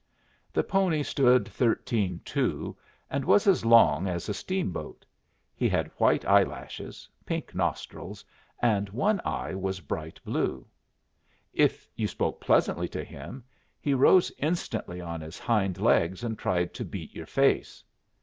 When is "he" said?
5.53-5.69, 13.79-13.93